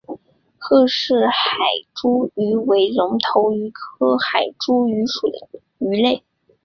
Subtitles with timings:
[0.57, 1.45] 赫氏海
[1.93, 6.23] 猪鱼为隆头鱼科海猪鱼属的鱼类。